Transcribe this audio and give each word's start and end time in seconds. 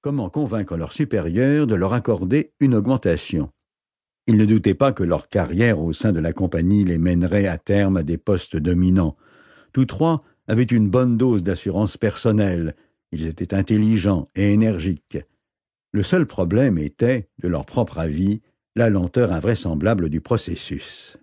comment 0.00 0.30
convaincre 0.30 0.76
leurs 0.76 0.92
supérieurs 0.92 1.66
de 1.66 1.74
leur 1.74 1.92
accorder 1.92 2.52
une 2.60 2.74
augmentation? 2.74 3.50
Ils 4.26 4.36
ne 4.36 4.44
doutaient 4.44 4.74
pas 4.74 4.92
que 4.92 5.02
leur 5.02 5.28
carrière 5.28 5.80
au 5.80 5.92
sein 5.92 6.12
de 6.12 6.20
la 6.20 6.32
compagnie 6.32 6.84
les 6.84 6.98
mènerait 6.98 7.46
à 7.46 7.58
terme 7.58 7.96
à 7.96 8.02
des 8.02 8.18
postes 8.18 8.56
dominants. 8.56 9.16
Tous 9.72 9.86
trois 9.86 10.22
avaient 10.46 10.62
une 10.62 10.88
bonne 10.88 11.16
dose 11.16 11.42
d'assurance 11.42 11.96
personnelle, 11.96 12.76
ils 13.12 13.26
étaient 13.26 13.54
intelligents 13.54 14.28
et 14.34 14.52
énergiques. 14.52 15.18
Le 15.92 16.02
seul 16.02 16.26
problème 16.26 16.78
était, 16.78 17.28
de 17.40 17.48
leur 17.48 17.66
propre 17.66 17.98
avis, 17.98 18.40
la 18.76 18.88
lenteur 18.88 19.32
invraisemblable 19.32 20.08
du 20.08 20.20
processus. 20.20 21.18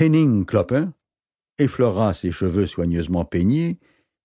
Henning 0.00 0.44
Klopper 0.44 0.84
effleura 1.58 2.14
ses 2.14 2.30
cheveux 2.30 2.66
soigneusement 2.66 3.24
peignés 3.24 3.78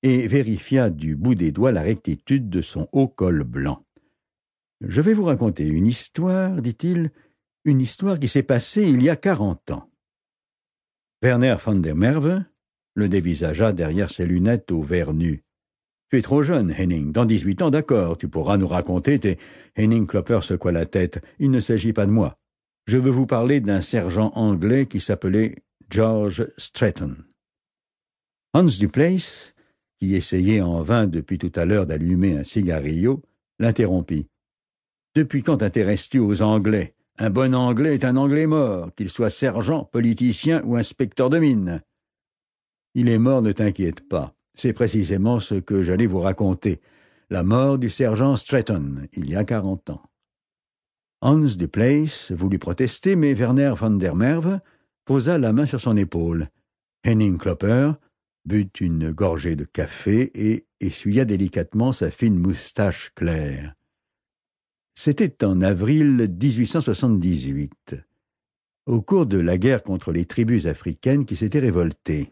et 0.06 0.28
vérifia 0.28 0.92
du 0.92 1.16
bout 1.16 1.34
des 1.34 1.52
doigts 1.52 1.72
la 1.72 1.82
rectitude 1.82 2.48
de 2.48 2.62
son 2.62 2.88
haut 2.92 3.08
col 3.08 3.44
blanc. 3.44 3.84
Je 4.82 5.02
vais 5.02 5.16
vous 5.16 5.24
raconter 5.24 5.66
une 5.68 5.88
histoire, 5.88 6.62
dit-il, 6.62 7.10
une 7.64 7.82
histoire 7.82 8.20
qui 8.20 8.28
s'est 8.28 8.44
passée 8.44 8.84
il 8.84 9.02
y 9.02 9.10
a 9.10 9.16
quarante 9.16 9.72
ans. 9.72 9.90
Werner 11.24 11.56
van 11.66 11.74
der 11.74 11.96
Merwe 11.96 12.46
le 12.94 13.10
dévisagea 13.10 13.74
derrière 13.74 14.12
ses 14.12 14.28
lunettes 14.28 14.72
au 14.72 14.84
verre 14.84 15.12
nu. 15.12 15.44
Tu 16.12 16.20
es 16.20 16.22
trop 16.22 16.44
jeune, 16.44 16.72
Henning. 16.72 17.12
Dans 17.12 17.26
dix-huit 17.26 17.64
ans, 17.64 17.72
d'accord, 17.72 18.16
tu 18.16 18.30
pourras 18.30 18.58
nous 18.58 18.68
raconter 18.68 19.18
tes. 19.18 19.40
Henning 19.76 20.06
Klopper 20.06 20.42
secoua 20.44 20.72
la 20.72 20.86
tête. 20.86 21.20
Il 21.40 21.50
ne 21.50 21.60
s'agit 21.60 21.94
pas 21.94 22.06
de 22.06 22.12
moi. 22.12 22.38
Je 22.86 23.00
veux 23.00 23.10
vous 23.10 23.26
parler 23.26 23.60
d'un 23.60 23.82
sergent 23.82 24.32
anglais 24.36 24.86
qui 24.86 25.00
s'appelait 25.00 25.56
George 25.90 26.48
Stratton. 26.58 27.16
Hans 28.54 28.64
Duplace, 28.64 29.55
essayait 30.14 30.62
en 30.62 30.84
vain 30.84 31.08
depuis 31.08 31.38
tout 31.38 31.52
à 31.56 31.66
l'heure 31.66 31.88
d'allumer 31.88 32.38
un 32.38 32.44
cigarillo, 32.44 33.24
l'interrompit. 33.58 34.28
Depuis 35.16 35.42
quand 35.42 35.58
t'intéresses-tu 35.58 36.20
aux 36.20 36.42
Anglais? 36.42 36.94
Un 37.18 37.30
bon 37.30 37.56
Anglais 37.56 37.96
est 37.96 38.06
un 38.06 38.18
Anglais 38.18 38.46
mort, 38.46 38.94
qu'il 38.94 39.10
soit 39.10 39.30
sergent, 39.30 39.86
politicien 39.86 40.62
ou 40.66 40.76
inspecteur 40.76 41.30
de 41.30 41.40
mine. 41.40 41.82
Il 42.94 43.10
est 43.10 43.18
mort, 43.18 43.42
ne 43.42 43.54
t'inquiète 43.54 44.08
pas. 44.08 44.36
C'est 44.54 44.74
précisément 44.74 45.40
ce 45.40 45.56
que 45.56 45.82
j'allais 45.82 46.08
vous 46.08 46.20
raconter. 46.20 46.82
La 47.30 47.44
mort 47.44 47.78
du 47.78 47.90
sergent 47.90 48.36
Stratton, 48.36 49.08
il 49.14 49.30
y 49.30 49.36
a 49.36 49.46
quarante 49.46 49.90
ans. 49.90 50.04
Hans 51.22 51.56
de 51.58 51.66
Place 51.66 52.32
voulut 52.32 52.60
protester, 52.60 53.16
mais 53.16 53.34
Werner 53.34 53.74
van 53.76 53.92
der 53.92 54.16
Merwe 54.16 54.60
posa 55.06 55.38
la 55.38 55.54
main 55.54 55.66
sur 55.66 55.82
son 55.82 55.98
épaule. 55.98 56.50
Henning 57.06 57.38
Klopper 57.38 57.94
but 58.46 58.80
une 58.82 59.12
gorgée 59.12 59.56
de 59.56 59.64
café 59.64 60.32
et 60.36 60.66
essuya 60.80 61.26
délicatement 61.26 61.92
sa 61.92 62.12
fine 62.12 62.38
moustache 62.38 63.12
claire. 63.16 63.74
C'était 64.94 65.44
en 65.44 65.62
avril 65.62 66.30
1878, 66.42 67.96
au 68.86 69.02
cours 69.02 69.26
de 69.26 69.38
la 69.38 69.58
guerre 69.58 69.84
contre 69.84 70.12
les 70.12 70.26
tribus 70.26 70.68
africaines 70.68 71.26
qui 71.26 71.36
s'étaient 71.36 71.60
révoltées. 71.60 72.32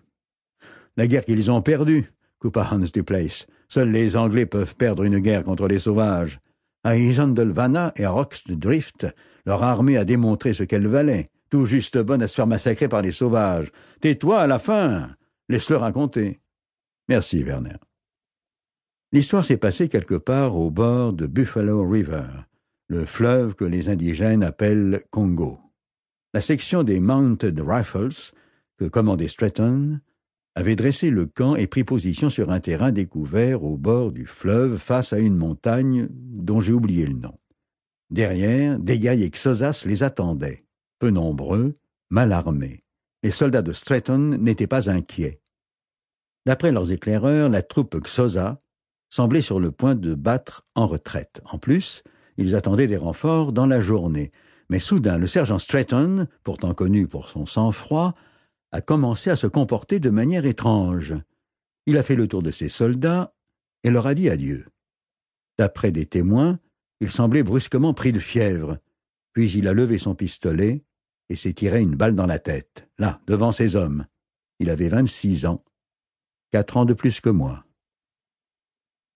La 0.95 1.07
guerre 1.07 1.25
qu'ils 1.25 1.51
ont 1.51 1.61
perdue, 1.61 2.13
coupa 2.39 2.69
Hans 2.71 2.79
Duplace. 2.79 3.47
Seuls 3.67 3.89
les 3.89 4.15
Anglais 4.15 4.45
peuvent 4.45 4.75
perdre 4.75 5.03
une 5.03 5.19
guerre 5.19 5.43
contre 5.43 5.67
les 5.67 5.79
sauvages. 5.79 6.39
À 6.83 6.95
Isandelvana 6.95 7.91
et 7.95 8.05
à 8.05 8.11
Roxdrift, 8.11 9.07
leur 9.45 9.63
armée 9.63 9.97
a 9.97 10.05
démontré 10.05 10.53
ce 10.53 10.63
qu'elle 10.63 10.87
valait, 10.87 11.27
tout 11.49 11.65
juste 11.65 11.97
bonne 11.97 12.21
à 12.21 12.27
se 12.27 12.35
faire 12.35 12.47
massacrer 12.47 12.87
par 12.87 13.01
les 13.01 13.11
sauvages. 13.11 13.71
Tais-toi 14.01 14.39
à 14.39 14.47
la 14.47 14.59
fin. 14.59 15.09
Laisse-le 15.49 15.77
raconter. 15.77 16.39
Merci, 17.09 17.43
Werner. 17.43 17.77
L'histoire 19.11 19.45
s'est 19.45 19.57
passée 19.57 19.89
quelque 19.89 20.15
part 20.15 20.55
au 20.55 20.71
bord 20.71 21.13
de 21.13 21.27
Buffalo 21.27 21.87
River, 21.87 22.25
le 22.87 23.05
fleuve 23.05 23.53
que 23.53 23.65
les 23.65 23.89
indigènes 23.89 24.43
appellent 24.43 25.03
Congo. 25.11 25.59
La 26.33 26.41
section 26.41 26.83
des 26.83 26.99
Mounted 26.99 27.59
Rifles, 27.59 28.33
que 28.77 28.85
commandait 28.85 29.27
Stratton, 29.27 29.99
avait 30.55 30.75
dressé 30.75 31.09
le 31.09 31.25
camp 31.25 31.55
et 31.55 31.67
pris 31.67 31.83
position 31.83 32.29
sur 32.29 32.51
un 32.51 32.59
terrain 32.59 32.91
découvert 32.91 33.63
au 33.63 33.77
bord 33.77 34.11
du 34.11 34.25
fleuve 34.25 34.77
face 34.77 35.13
à 35.13 35.19
une 35.19 35.35
montagne 35.35 36.07
dont 36.11 36.59
j'ai 36.59 36.73
oublié 36.73 37.05
le 37.05 37.13
nom. 37.13 37.37
Derrière, 38.09 38.79
des 38.79 38.99
guerriers 38.99 39.29
Xosas 39.29 39.83
les 39.87 40.03
attendaient, 40.03 40.65
peu 40.99 41.09
nombreux, 41.09 41.77
mal 42.09 42.31
armés. 42.31 42.82
Les 43.23 43.31
soldats 43.31 43.61
de 43.61 43.71
Stratton 43.71 44.37
n'étaient 44.39 44.67
pas 44.67 44.89
inquiets. 44.89 45.39
D'après 46.45 46.73
leurs 46.73 46.91
éclaireurs, 46.91 47.49
la 47.49 47.61
troupe 47.61 47.95
Xosa 48.01 48.61
semblait 49.09 49.41
sur 49.41 49.61
le 49.61 49.71
point 49.71 49.95
de 49.95 50.13
battre 50.13 50.65
en 50.75 50.87
retraite. 50.87 51.41
En 51.45 51.57
plus, 51.57 52.03
ils 52.37 52.55
attendaient 52.55 52.87
des 52.87 52.97
renforts 52.97 53.53
dans 53.53 53.65
la 53.65 53.79
journée. 53.79 54.31
Mais 54.69 54.79
soudain, 54.79 55.17
le 55.17 55.27
sergent 55.27 55.59
Stratton, 55.59 56.27
pourtant 56.43 56.73
connu 56.73 57.07
pour 57.07 57.29
son 57.29 57.45
sang-froid, 57.45 58.13
a 58.73 58.81
commencé 58.81 59.29
à 59.29 59.35
se 59.35 59.47
comporter 59.47 59.99
de 59.99 60.09
manière 60.09 60.45
étrange. 60.45 61.13
Il 61.85 61.97
a 61.97 62.03
fait 62.03 62.15
le 62.15 62.27
tour 62.27 62.41
de 62.41 62.51
ses 62.51 62.69
soldats 62.69 63.33
et 63.83 63.89
leur 63.89 64.07
a 64.07 64.15
dit 64.15 64.29
adieu. 64.29 64.65
D'après 65.57 65.91
des 65.91 66.07
témoins, 66.07 66.59
il 66.99 67.11
semblait 67.11 67.43
brusquement 67.43 67.93
pris 67.93 68.11
de 68.11 68.19
fièvre, 68.19 68.79
puis 69.33 69.51
il 69.51 69.67
a 69.67 69.73
levé 69.73 69.97
son 69.97 70.15
pistolet 70.15 70.83
et 71.33 71.35
s'est 71.35 71.53
tiré 71.53 71.81
une 71.81 71.95
balle 71.95 72.13
dans 72.13 72.27
la 72.27 72.37
tête, 72.37 72.87
là, 72.99 73.19
devant 73.25 73.51
ses 73.51 73.75
hommes. 73.75 74.05
Il 74.59 74.69
avait 74.69 74.87
vingt-six 74.87 75.47
ans, 75.47 75.65
quatre 76.51 76.77
ans 76.77 76.85
de 76.85 76.93
plus 76.93 77.21
que 77.21 77.31
moi. 77.31 77.65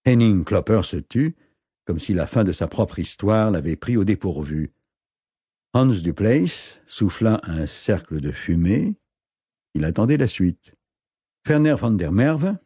Henning 0.04 0.44
Klopper 0.44 0.80
se 0.82 0.96
tut, 0.96 1.36
comme 1.84 2.00
si 2.00 2.14
la 2.14 2.26
fin 2.26 2.42
de 2.42 2.50
sa 2.50 2.66
propre 2.66 2.98
histoire 2.98 3.52
l'avait 3.52 3.76
pris 3.76 3.96
au 3.96 4.02
dépourvu. 4.02 4.72
Hans 5.74 5.86
Duplace 5.86 6.80
souffla 6.88 7.40
un 7.44 7.68
cercle 7.68 8.20
de 8.20 8.32
fumée, 8.32 8.96
il 9.74 9.84
attendait 9.84 10.16
la 10.16 10.26
suite. 10.26 10.74
Werner 11.48 11.76
van 11.78 11.92
der 11.92 12.10
Merwe 12.10 12.56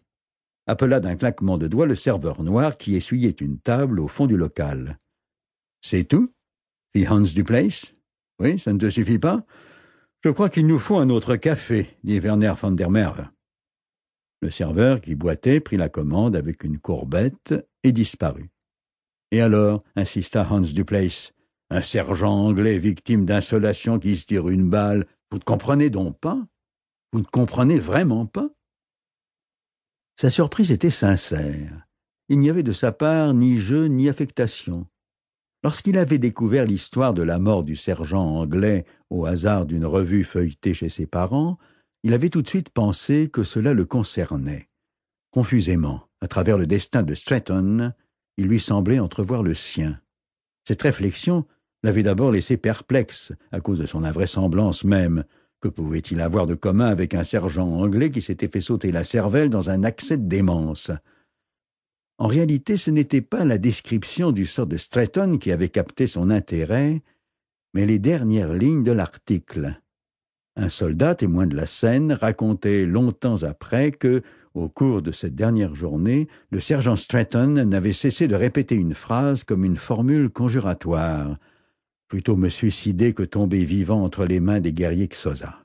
appela 0.67 0.99
d'un 0.99 1.17
claquement 1.17 1.59
de 1.59 1.69
doigts 1.69 1.85
le 1.85 1.95
serveur 1.95 2.43
noir 2.43 2.79
qui 2.79 2.97
essuyait 2.97 3.37
une 3.39 3.59
table 3.59 4.01
au 4.01 4.09
fond 4.09 4.27
du 4.27 4.39
local. 4.39 4.99
C'est 5.83 6.05
tout? 6.05 6.33
fit 6.95 7.07
Hans 7.07 7.21
Duplace. 7.21 7.95
Oui, 8.43 8.59
ça 8.59 8.73
ne 8.73 8.79
te 8.79 8.91
suffit 8.91 9.21
pas 9.21 9.45
Je 10.25 10.31
crois 10.31 10.49
qu'il 10.49 10.67
nous 10.67 10.81
faut 10.81 10.99
un 10.99 11.11
autre 11.11 11.37
café, 11.37 11.97
dit 12.03 12.19
Werner 12.19 12.55
van 12.61 12.73
der 12.73 12.91
Merwe. 12.91 13.29
Le 14.41 14.51
serveur 14.51 15.01
qui 15.01 15.15
boitait 15.15 15.61
prit 15.61 15.77
la 15.77 15.89
commande 15.89 16.35
avec 16.35 16.65
une 16.65 16.81
courbette 16.81 17.55
et 17.85 17.93
disparut. 17.93 18.51
Et 19.31 19.41
alors, 19.41 19.85
insista 19.95 20.45
Hans 20.51 20.61
Duplace, 20.61 21.33
un 21.71 21.83
sergent 21.83 22.35
anglais 22.35 22.79
victime 22.79 23.25
d'insolation 23.25 24.01
qui 24.01 24.17
se 24.17 24.27
tire 24.27 24.49
une 24.49 24.69
balle, 24.69 25.07
vous 25.31 25.39
ne 25.39 25.45
comprenez 25.45 25.89
donc 25.89 26.19
pas? 26.19 26.45
Vous 27.13 27.21
ne 27.21 27.25
comprenez 27.25 27.79
vraiment 27.79 28.27
pas? 28.27 28.51
Sa 30.17 30.31
surprise 30.31 30.73
était 30.73 30.91
sincère. 30.91 31.87
Il 32.29 32.41
n'y 32.41 32.51
avait 32.51 32.65
de 32.65 32.73
sa 32.73 32.91
part 32.91 33.35
ni 33.35 33.61
jeu 33.61 33.87
ni 33.87 34.09
affectation. 34.09 34.89
Lorsqu'il 35.65 35.97
avait 35.97 36.19
découvert 36.19 36.65
l'histoire 36.65 37.15
de 37.15 37.23
la 37.23 37.39
mort 37.39 37.63
du 37.63 37.77
sergent 37.77 38.23
anglais 38.23 38.85
au 39.11 39.27
hasard 39.27 39.65
d'une 39.65 39.87
revue 39.87 40.25
feuilletée 40.25 40.75
chez 40.75 40.89
ses 40.89 41.07
parents, 41.07 41.57
il 42.03 42.15
avait 42.15 42.31
tout 42.31 42.43
de 42.43 42.49
suite 42.49 42.71
pensé 42.71 43.29
que 43.29 43.45
cela 43.45 43.73
le 43.73 43.85
concernait. 43.85 44.69
Confusément, 45.31 46.09
à 46.21 46.27
travers 46.27 46.59
le 46.59 46.67
destin 46.67 47.05
de 47.05 47.15
Stratton, 47.15 47.93
il 48.37 48.49
lui 48.49 48.59
semblait 48.59 48.99
entrevoir 48.99 49.43
le 49.43 49.55
sien. 49.55 50.01
Cette 50.67 50.83
réflexion 50.83 51.47
l'avait 51.85 52.03
d'abord 52.03 52.33
laissé 52.33 52.57
perplexe 52.57 53.33
à 53.53 53.61
cause 53.61 53.79
de 53.79 53.87
son 53.87 54.03
invraisemblance 54.03 54.85
même, 54.85 55.25
que 55.61 55.69
pouvait-il 55.69 56.21
avoir 56.21 56.47
de 56.47 56.55
commun 56.55 56.87
avec 56.87 57.15
un 57.15 57.23
sergent 57.23 57.69
anglais 57.69 58.11
qui 58.11 58.21
s'était 58.21 58.49
fait 58.49 58.61
sauter 58.61 58.91
la 58.91 59.05
cervelle 59.05 59.49
dans 59.49 59.71
un 59.71 59.85
accès 59.85 60.17
de 60.17 60.27
démence? 60.27 60.91
En 62.19 62.27
réalité, 62.27 62.77
ce 62.77 62.91
n'était 62.91 63.23
pas 63.23 63.45
la 63.45 63.59
description 63.59 64.33
du 64.33 64.47
sort 64.47 64.67
de 64.67 64.77
Stratton 64.77 65.39
qui 65.39 65.51
avait 65.51 65.69
capté 65.69 66.07
son 66.07 66.31
intérêt, 66.31 67.03
mais 67.75 67.87
les 67.87 67.99
dernières 67.99 68.53
lignes 68.53 68.85
de 68.85 68.93
l'article. 68.93 69.81
Un 70.57 70.69
soldat, 70.69 71.15
témoin 71.15 71.47
de 71.47 71.57
la 71.57 71.67
scène, 71.67 72.13
racontait 72.13 72.85
longtemps 72.85 73.43
après 73.43 73.91
que, 73.91 74.23
au 74.55 74.69
cours 74.69 75.01
de 75.01 75.11
cette 75.11 75.35
dernière 75.35 75.75
journée, 75.75 76.29
le 76.51 76.61
sergent 76.61 76.97
Stratton 76.97 77.65
n'avait 77.65 77.95
cessé 77.95 78.29
de 78.29 78.35
répéter 78.35 78.75
une 78.75 78.95
phrase 78.95 79.45
comme 79.45 79.65
une 79.65 79.77
formule 79.77 80.29
conjuratoire 80.29 81.39
plutôt 82.13 82.37
me 82.37 82.51
suicider 82.51 83.15
que 83.15 83.23
tomber 83.23 83.65
vivant 83.65 84.05
entre 84.05 84.27
les 84.27 84.39
mains 84.39 84.61
des 84.61 84.75
guerriers 84.75 85.09
Xhosa. 85.09 85.65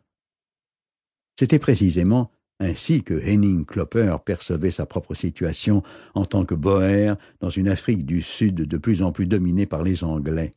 C'était 1.38 1.60
précisément 1.60 2.32
ainsi 2.60 3.04
que 3.04 3.14
Henning 3.14 3.66
Klopper 3.66 4.18
percevait 4.26 4.72
sa 4.72 4.86
propre 4.86 5.14
situation 5.14 5.84
en 6.16 6.26
tant 6.26 6.46
que 6.46 6.56
Boer 6.56 7.14
dans 7.40 7.50
une 7.50 7.68
Afrique 7.68 8.06
du 8.06 8.22
Sud 8.22 8.56
de 8.56 8.78
plus 8.78 9.04
en 9.04 9.12
plus 9.12 9.28
dominée 9.28 9.66
par 9.66 9.84
les 9.84 10.04
Anglais. 10.04 10.52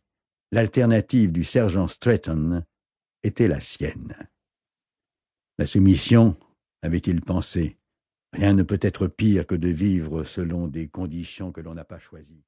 L'alternative 0.53 1.33
du 1.33 1.45
sergent 1.45 1.89
Stratton 1.89 2.65
était 3.23 3.49
la 3.49 3.61
sienne. 3.61 4.15
La 5.59 5.67
soumission, 5.67 6.37
avait-il 6.83 7.21
pensé, 7.21 7.77
rien 8.33 8.55
ne 8.55 8.63
peut 8.63 8.79
être 8.81 9.07
pire 9.07 9.47
que 9.47 9.55
de 9.55 9.69
vivre 9.69 10.25
selon 10.25 10.69
des 10.69 10.89
conditions 10.89 11.53
que 11.53 11.61
l'on 11.61 11.75
n'a 11.75 11.85
pas 11.85 11.99
choisies. 11.99 12.39